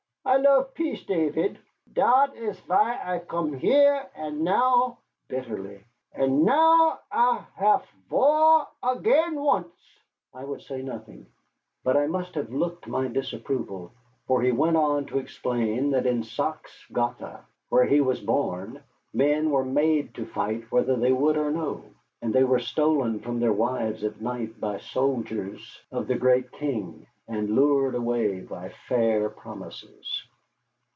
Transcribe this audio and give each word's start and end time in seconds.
I 0.23 0.37
love 0.37 0.75
peace, 0.75 1.03
Tavid. 1.03 1.57
Dot 1.91 2.35
is 2.37 2.57
vy 2.61 2.97
I 3.03 3.19
come 3.19 3.53
here, 3.53 4.07
and 4.15 4.41
now," 4.43 4.99
bitterly, 5.27 5.83
"and 6.13 6.45
now 6.45 6.99
ve 7.11 7.39
haf 7.55 7.91
var 8.07 8.67
again 8.83 9.35
once." 9.41 9.67
I 10.33 10.45
would 10.45 10.61
say 10.61 10.83
nothing; 10.83 11.25
but 11.83 11.97
I 11.97 12.05
must 12.07 12.35
have 12.35 12.53
looked 12.53 12.87
my 12.87 13.07
disapproval, 13.09 13.91
for 14.27 14.41
he 14.43 14.51
went 14.53 14.77
on 14.77 15.05
to 15.07 15.17
explain 15.17 15.89
that 15.91 16.05
in 16.05 16.23
Saxe 16.23 16.85
Gotha, 16.93 17.43
where 17.69 17.85
he 17.85 17.99
was 17.99 18.21
born, 18.21 18.81
men 19.13 19.49
were 19.49 19.65
made 19.65 20.13
to 20.15 20.25
fight 20.25 20.71
whether 20.71 20.95
they 20.95 21.11
would 21.11 21.35
or 21.35 21.51
no; 21.51 21.83
and 22.21 22.31
they 22.31 22.43
were 22.45 22.59
stolen 22.59 23.19
from 23.19 23.39
their 23.39 23.51
wives 23.53 24.01
at 24.03 24.21
night 24.21 24.61
by 24.61 24.77
soldiers 24.77 25.81
of 25.91 26.07
the 26.07 26.15
great 26.15 26.51
king, 26.51 27.07
or 27.27 27.37
lured 27.37 27.95
away 27.95 28.41
by 28.41 28.67
fair 28.89 29.29
promises. 29.29 30.23